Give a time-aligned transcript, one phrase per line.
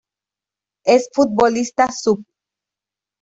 [0.93, 2.25] Es futbolista sub.